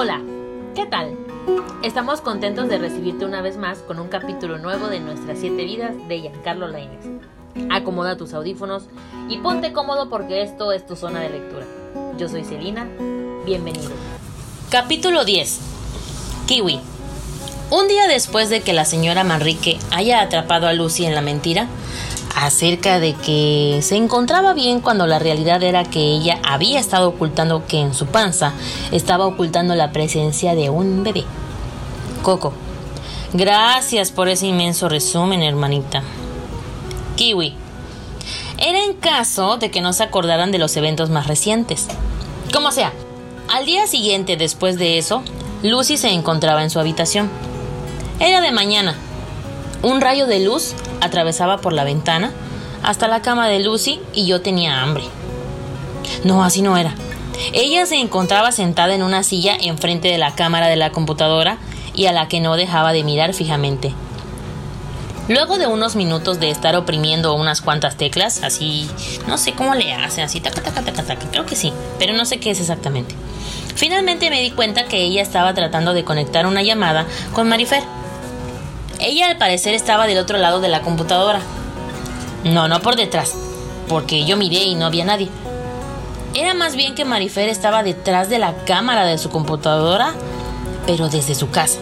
[0.00, 0.22] Hola,
[0.76, 1.18] ¿qué tal?
[1.82, 5.92] Estamos contentos de recibirte una vez más con un capítulo nuevo de Nuestras siete vidas
[6.06, 7.04] de Giancarlo Lainez.
[7.68, 8.84] Acomoda tus audífonos
[9.28, 11.66] y ponte cómodo porque esto es tu zona de lectura.
[12.16, 12.86] Yo soy Celina,
[13.44, 13.90] bienvenido.
[14.70, 15.58] Capítulo 10.
[16.46, 16.78] Kiwi.
[17.72, 21.66] Un día después de que la señora Manrique haya atrapado a Lucy en la mentira,
[22.44, 27.66] acerca de que se encontraba bien cuando la realidad era que ella había estado ocultando
[27.66, 28.52] que en su panza
[28.92, 31.24] estaba ocultando la presencia de un bebé.
[32.22, 32.52] Coco.
[33.32, 36.02] Gracias por ese inmenso resumen, hermanita.
[37.16, 37.54] Kiwi.
[38.58, 41.88] Era en caso de que no se acordaran de los eventos más recientes.
[42.52, 42.92] Como sea,
[43.48, 45.22] al día siguiente después de eso,
[45.62, 47.30] Lucy se encontraba en su habitación.
[48.20, 48.94] Era de mañana.
[49.82, 52.32] Un rayo de luz atravesaba por la ventana
[52.82, 55.04] hasta la cama de Lucy y yo tenía hambre.
[56.24, 56.94] No, así no era.
[57.52, 61.58] Ella se encontraba sentada en una silla enfrente de la cámara de la computadora
[61.94, 63.94] y a la que no dejaba de mirar fijamente.
[65.28, 68.88] Luego de unos minutos de estar oprimiendo unas cuantas teclas, así,
[69.26, 72.24] no sé cómo le hacen, así, taca, taca, taca, taca, creo que sí, pero no
[72.24, 73.14] sé qué es exactamente.
[73.74, 77.82] Finalmente me di cuenta que ella estaba tratando de conectar una llamada con Marifer.
[79.00, 81.40] Ella al parecer estaba del otro lado de la computadora.
[82.44, 83.34] No, no por detrás,
[83.88, 85.28] porque yo miré y no había nadie.
[86.34, 90.14] Era más bien que Marifer estaba detrás de la cámara de su computadora,
[90.86, 91.78] pero desde su casa.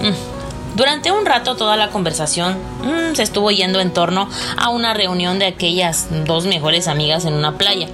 [0.00, 0.76] Mm.
[0.76, 5.38] Durante un rato toda la conversación mm, se estuvo yendo en torno a una reunión
[5.38, 7.88] de aquellas dos mejores amigas en una playa.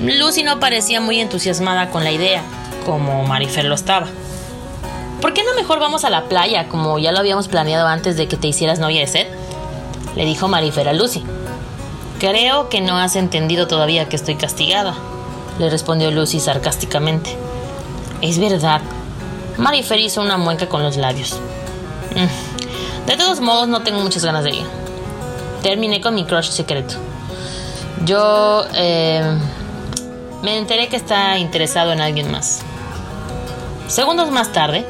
[0.00, 2.42] Lucy no parecía muy entusiasmada con la idea,
[2.84, 4.08] como Marifer lo estaba.
[5.20, 8.28] ¿Por qué no mejor vamos a la playa, como ya lo habíamos planeado antes de
[8.28, 9.28] que te hicieras novia de Seth?
[10.14, 11.24] Le dijo Marifer a Lucy.
[12.18, 14.94] Creo que no has entendido todavía que estoy castigada,
[15.58, 17.36] le respondió Lucy sarcásticamente.
[18.22, 18.80] Es verdad.
[19.58, 21.38] Marifer hizo una mueca con los labios.
[22.14, 23.06] Mm.
[23.06, 24.66] De todos modos, no tengo muchas ganas de ir.
[25.62, 26.94] Terminé con mi crush secreto.
[28.04, 29.22] Yo eh,
[30.42, 32.60] me enteré que está interesado en alguien más.
[33.88, 34.84] Segundos más tarde,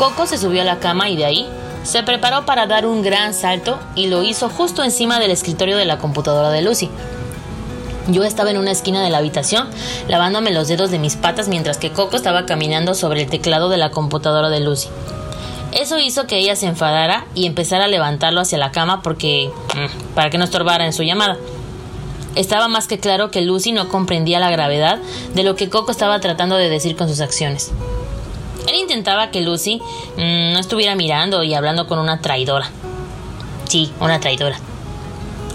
[0.00, 1.46] Coco se subió a la cama y de ahí
[1.82, 5.84] se preparó para dar un gran salto y lo hizo justo encima del escritorio de
[5.84, 6.88] la computadora de Lucy.
[8.08, 9.68] Yo estaba en una esquina de la habitación,
[10.08, 13.76] lavándome los dedos de mis patas mientras que Coco estaba caminando sobre el teclado de
[13.76, 14.88] la computadora de Lucy.
[15.72, 19.50] Eso hizo que ella se enfadara y empezara a levantarlo hacia la cama porque...
[19.74, 21.36] Mm, para que no estorbara en su llamada.
[22.36, 24.98] Estaba más que claro que Lucy no comprendía la gravedad
[25.34, 27.70] de lo que Coco estaba tratando de decir con sus acciones.
[28.68, 29.80] Él intentaba que Lucy
[30.16, 32.70] mm, no estuviera mirando y hablando con una traidora.
[33.68, 34.58] Sí, una traidora.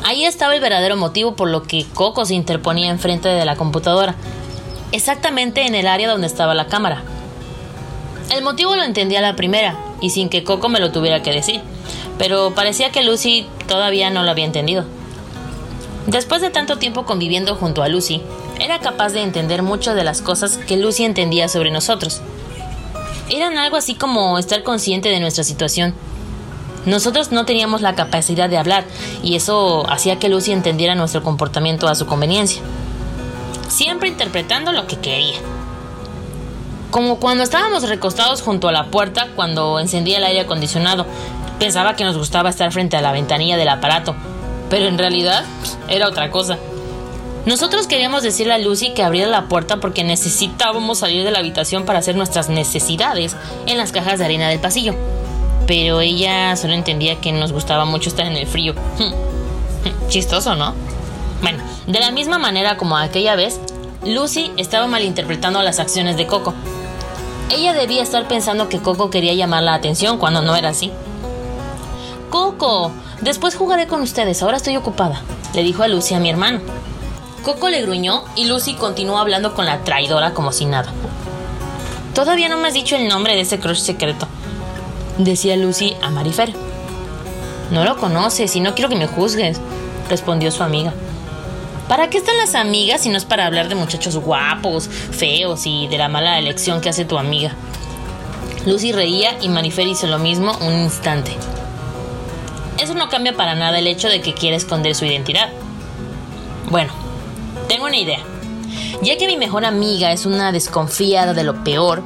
[0.04, 4.16] Ahí estaba el verdadero motivo por lo que Coco se interponía enfrente de la computadora,
[4.92, 7.04] exactamente en el área donde estaba la cámara.
[8.30, 11.62] El motivo lo entendía la primera, y sin que Coco me lo tuviera que decir,
[12.18, 14.86] pero parecía que Lucy todavía no lo había entendido.
[16.08, 18.22] Después de tanto tiempo conviviendo junto a Lucy,
[18.60, 22.22] era capaz de entender muchas de las cosas que Lucy entendía sobre nosotros
[23.30, 25.94] eran algo así como estar consciente de nuestra situación.
[26.86, 28.86] Nosotros no teníamos la capacidad de hablar
[29.24, 32.62] y eso hacía que Lucy entendiera nuestro comportamiento a su conveniencia,
[33.68, 35.38] siempre interpretando lo que quería.
[36.92, 41.08] Como cuando estábamos recostados junto a la puerta cuando encendía el aire acondicionado,
[41.60, 44.16] pensaba que nos gustaba estar frente a la ventanilla del aparato,
[44.70, 45.44] pero en realidad
[45.88, 46.58] era otra cosa.
[47.46, 51.86] Nosotros queríamos decirle a Lucy que abriera la puerta porque necesitábamos salir de la habitación
[51.86, 53.36] para hacer nuestras necesidades
[53.68, 54.96] en las cajas de arena del pasillo.
[55.68, 58.74] Pero ella solo entendía que nos gustaba mucho estar en el frío.
[60.10, 60.74] Chistoso, ¿no?
[61.42, 63.60] Bueno, de la misma manera como aquella vez,
[64.04, 66.56] Lucy estaba malinterpretando las acciones de Coco.
[67.52, 70.92] Ella debía estar pensando que Coco quería llamar la atención cuando no era así.
[72.32, 72.92] Coco,
[73.22, 75.22] después jugaré con ustedes, ahora estoy ocupada,
[75.54, 76.60] le dijo a Lucy a mi hermano.
[77.46, 80.92] Coco le gruñó y Lucy continuó hablando con la traidora como si nada.
[82.16, 84.28] Todavía no me has dicho el nombre de ese crush secreto,
[85.20, 86.52] decía Lucy a Marifer.
[87.70, 89.62] No lo conoces y no quiero que me juzgues,
[90.10, 90.92] respondió su amiga.
[91.88, 95.86] ¿Para qué están las amigas si no es para hablar de muchachos guapos, feos y
[95.86, 97.54] de la mala elección que hace tu amiga?
[98.66, 101.36] Lucy reía y Marifer hizo lo mismo un instante.
[102.82, 105.50] Eso no cambia para nada el hecho de que quiere esconder su identidad.
[106.72, 107.05] Bueno,
[107.86, 108.20] una idea.
[109.02, 112.04] Ya que mi mejor amiga es una desconfiada de lo peor,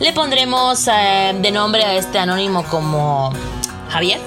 [0.00, 3.32] le pondremos eh, de nombre a este anónimo como
[3.88, 4.20] Javier.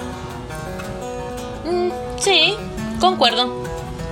[1.65, 2.55] Mm, sí,
[2.99, 3.63] concuerdo.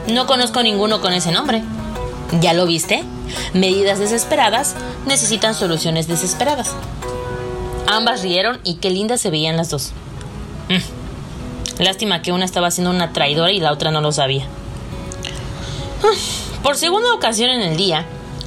[0.07, 1.63] No conozco ninguno con ese nombre.
[2.41, 3.03] ¿Ya lo viste?
[3.53, 4.75] Medidas desesperadas
[5.05, 6.71] necesitan soluciones desesperadas.
[7.87, 9.91] Ambas rieron y qué lindas se veían las dos.
[10.69, 11.81] Mm.
[11.81, 14.45] Lástima que una estaba siendo una traidora y la otra no lo sabía.
[16.03, 16.17] Ah,
[16.63, 18.05] por segunda ocasión en el día,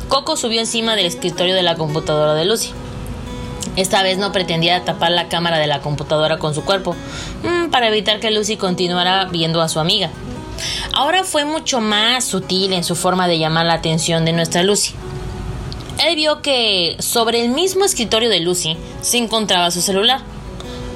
[0.08, 2.70] Coco subió encima del escritorio de la computadora de Lucy.
[3.76, 6.96] Esta vez no pretendía tapar la cámara de la computadora con su cuerpo,
[7.42, 10.10] mm, para evitar que Lucy continuara viendo a su amiga.
[10.94, 14.94] Ahora fue mucho más sutil en su forma de llamar la atención de nuestra Lucy.
[15.98, 20.22] Él vio que sobre el mismo escritorio de Lucy se encontraba su celular,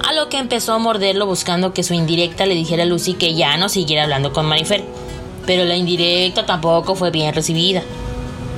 [0.07, 3.35] a lo que empezó a morderlo buscando que su indirecta le dijera a Lucy que
[3.35, 4.85] ya no siguiera hablando con Marifer.
[5.47, 7.83] Pero la indirecta tampoco fue bien recibida.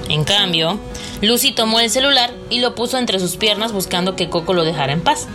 [0.09, 0.79] En cambio,
[1.23, 4.93] Lucy tomó el celular y lo puso entre sus piernas buscando que Coco lo dejara
[4.93, 5.27] en paz.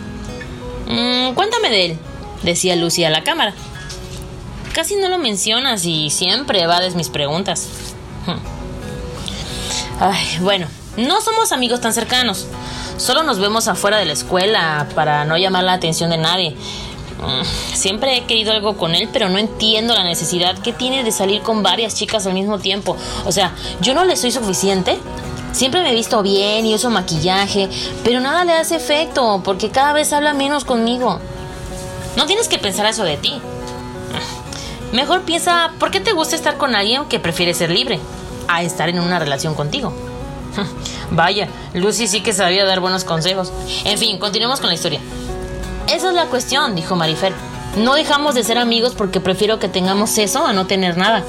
[0.86, 1.98] Mm, cuéntame de él,
[2.42, 3.54] decía Lucy a la cámara.
[4.72, 7.68] Casi no lo mencionas y siempre evades mis preguntas.
[8.26, 8.38] Hmm.
[10.00, 10.66] Ay, bueno,
[10.96, 12.46] no somos amigos tan cercanos.
[12.98, 16.56] Solo nos vemos afuera de la escuela para no llamar la atención de nadie.
[17.18, 21.12] Mm, siempre he querido algo con él, pero no entiendo la necesidad que tiene de
[21.12, 22.96] salir con varias chicas al mismo tiempo.
[23.26, 24.98] O sea, yo no le soy suficiente.
[25.52, 27.68] Siempre me he visto bien y uso maquillaje,
[28.04, 31.18] pero nada le hace efecto porque cada vez habla menos conmigo.
[32.16, 33.40] No tienes que pensar eso de ti.
[34.92, 37.98] Mejor piensa, ¿por qué te gusta estar con alguien que prefiere ser libre
[38.46, 39.92] a estar en una relación contigo?
[41.10, 43.52] Vaya, Lucy sí que sabía dar buenos consejos.
[43.84, 45.00] En fin, continuemos con la historia.
[45.90, 47.32] Esa es la cuestión, dijo Marifer.
[47.76, 51.22] No dejamos de ser amigos porque prefiero que tengamos eso a no tener nada.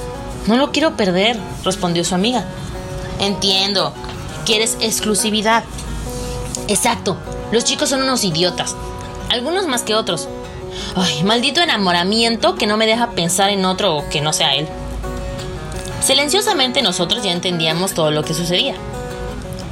[0.47, 2.43] No lo quiero perder, respondió su amiga.
[3.19, 3.93] Entiendo.
[4.45, 5.63] Quieres exclusividad.
[6.67, 7.17] Exacto.
[7.51, 8.75] Los chicos son unos idiotas.
[9.29, 10.27] Algunos más que otros.
[10.95, 14.67] Ay, maldito enamoramiento que no me deja pensar en otro que no sea él.
[16.01, 18.75] Silenciosamente nosotros ya entendíamos todo lo que sucedía.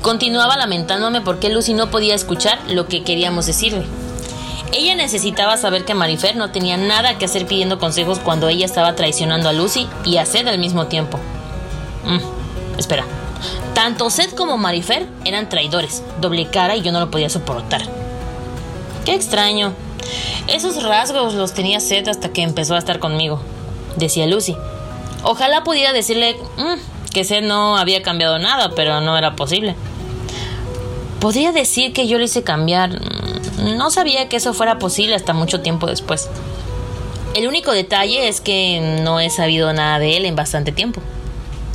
[0.02, 3.86] Continuaba lamentándome porque Lucy no podía escuchar lo que queríamos decirle.
[4.74, 8.96] Ella necesitaba saber que Marifer no tenía nada que hacer pidiendo consejos cuando ella estaba
[8.96, 11.20] traicionando a Lucy y a Seth al mismo tiempo.
[12.06, 13.06] Mm, espera.
[13.74, 17.82] Tanto Seth como Marifer eran traidores, doble cara y yo no lo podía soportar.
[19.06, 19.74] Qué extraño,
[20.48, 23.42] esos rasgos los tenía Seth hasta que empezó a estar conmigo,
[23.96, 24.56] decía Lucy.
[25.24, 29.76] Ojalá pudiera decirle mm, que Seth no había cambiado nada, pero no era posible.
[31.20, 33.02] Podría decir que yo le hice cambiar.
[33.58, 36.30] No sabía que eso fuera posible hasta mucho tiempo después.
[37.36, 41.02] El único detalle es que no he sabido nada de él en bastante tiempo.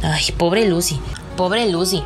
[0.02, 0.99] Ay, pobre Lucy,
[1.37, 2.02] pobre Lucy.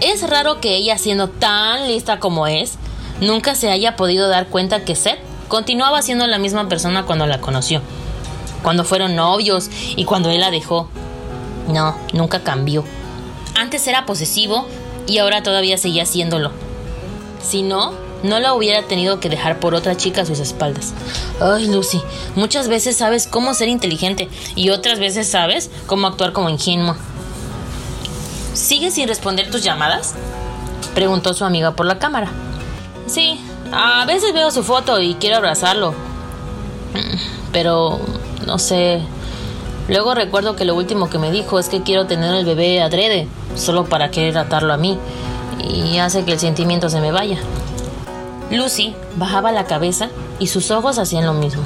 [0.00, 2.74] Es raro que ella, siendo tan lista como es,
[3.20, 7.40] nunca se haya podido dar cuenta que Seth Continuaba siendo la misma persona cuando la
[7.40, 7.82] conoció,
[8.62, 10.88] cuando fueron novios y cuando él la dejó.
[11.68, 12.84] No, nunca cambió.
[13.54, 14.66] Antes era posesivo
[15.06, 16.50] y ahora todavía seguía siéndolo.
[17.42, 17.92] Si no,
[18.24, 20.94] no la hubiera tenido que dejar por otra chica a sus espaldas.
[21.40, 22.00] Ay, Lucy,
[22.34, 26.96] muchas veces sabes cómo ser inteligente y otras veces sabes cómo actuar como ingenuo.
[28.54, 30.14] ¿Sigues sin responder tus llamadas?
[30.94, 32.30] Preguntó su amiga por la cámara.
[33.06, 33.38] Sí,
[33.72, 35.94] a veces veo su foto y quiero abrazarlo.
[37.52, 38.00] Pero,
[38.46, 39.02] no sé.
[39.88, 43.28] Luego recuerdo que lo último que me dijo es que quiero tener el bebé adrede,
[43.54, 44.98] solo para querer atarlo a mí.
[45.62, 47.38] Y hace que el sentimiento se me vaya.
[48.50, 50.08] Lucy bajaba la cabeza
[50.38, 51.62] y sus ojos hacían lo mismo.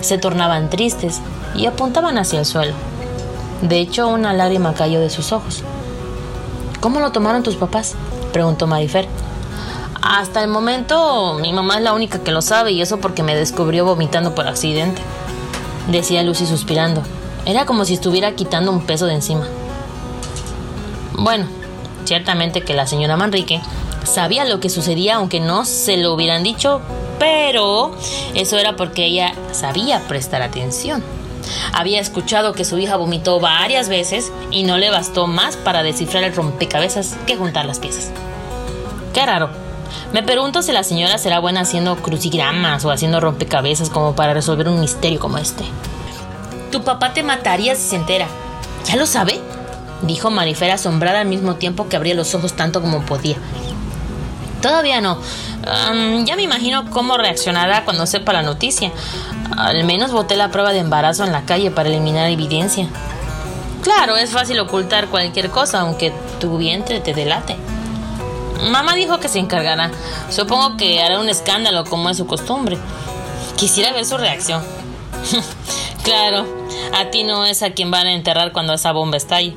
[0.00, 1.20] Se tornaban tristes
[1.54, 2.74] y apuntaban hacia el suelo.
[3.62, 5.62] De hecho, una lágrima cayó de sus ojos.
[6.80, 7.94] ¿Cómo lo tomaron tus papás?
[8.32, 9.08] preguntó Marifer.
[10.02, 13.34] Hasta el momento mi mamá es la única que lo sabe y eso porque me
[13.34, 15.02] descubrió vomitando por accidente.
[15.90, 17.02] Decía Lucy suspirando.
[17.44, 19.46] Era como si estuviera quitando un peso de encima.
[21.14, 21.46] Bueno,
[22.04, 23.60] ciertamente que la señora Manrique
[24.06, 26.80] sabía lo que sucedía aunque no se lo hubieran dicho,
[27.18, 27.94] pero
[28.34, 31.02] eso era porque ella sabía prestar atención.
[31.72, 36.24] Había escuchado que su hija vomitó varias veces y no le bastó más para descifrar
[36.24, 38.10] el rompecabezas que juntar las piezas.
[39.14, 39.50] Qué raro,
[40.12, 44.68] me pregunto si la señora será buena haciendo crucigramas o haciendo rompecabezas como para resolver
[44.68, 45.64] un misterio como este.
[46.70, 48.26] Tu papá te mataría si se entera.
[48.86, 49.40] ¿Ya lo sabe?
[50.02, 53.36] Dijo Marifer asombrada al mismo tiempo que abría los ojos tanto como podía.
[54.66, 55.16] Todavía no.
[56.24, 58.90] ya me imagino cómo reaccionará cuando sepa la noticia.
[59.56, 62.88] Al menos boté la prueba de embarazo en la calle para eliminar evidencia.
[63.84, 67.56] Claro, es fácil ocultar cualquier cosa, aunque tu vientre te delate.
[68.72, 69.92] Mamá dijo que se encargará.
[70.30, 72.76] Supongo que hará un escándalo como es su costumbre.
[73.54, 74.64] Quisiera ver su reacción.
[76.02, 76.44] claro,
[76.92, 79.54] a ti no es a quien van a enterrar cuando esa bomba estalle.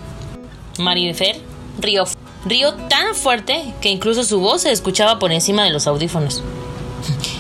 [0.78, 1.42] Marifer
[1.80, 2.06] río.
[2.46, 6.42] Rió tan fuerte que incluso su voz se escuchaba por encima de los audífonos.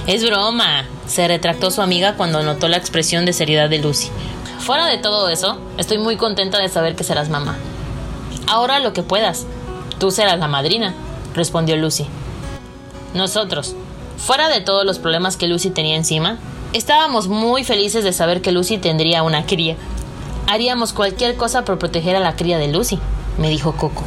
[0.08, 4.10] Es broma, se retractó su amiga cuando notó la expresión de seriedad de Lucy.
[4.60, 7.58] Fuera de todo eso, estoy muy contenta de saber que serás mamá.
[8.48, 9.46] Ahora lo que puedas.
[10.00, 10.94] Tú serás la madrina,
[11.34, 12.06] respondió Lucy.
[13.14, 13.76] Nosotros,
[14.18, 16.40] fuera de todos los problemas que Lucy tenía encima,
[16.74, 19.78] estábamos muy felices de saber que Lucy tendría una cría.
[20.48, 23.00] Haríamos cualquier cosa por proteger a la cría de Lucy,
[23.38, 24.04] me dijo Coco.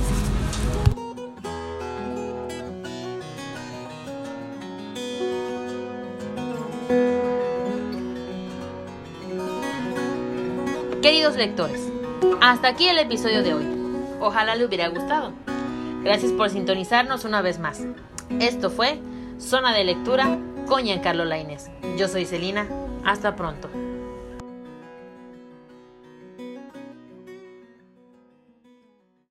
[11.02, 11.80] Queridos lectores,
[12.40, 13.66] hasta aquí el episodio de hoy.
[14.20, 15.32] Ojalá le hubiera gustado.
[16.04, 17.80] Gracias por sintonizarnos una vez más.
[18.38, 19.00] Esto fue
[19.36, 21.70] Zona de Lectura con Giancarlo Lainez.
[21.98, 22.68] Yo soy Celina.
[23.04, 23.68] Hasta pronto.